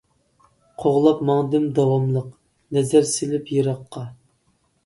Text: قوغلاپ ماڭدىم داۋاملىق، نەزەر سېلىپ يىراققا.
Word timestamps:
قوغلاپ 0.83 1.19
ماڭدىم 1.29 1.67
داۋاملىق، 1.79 2.31
نەزەر 2.79 3.09
سېلىپ 3.13 3.53
يىراققا. 3.59 4.09